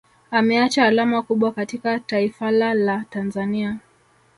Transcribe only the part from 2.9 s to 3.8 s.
Tanzania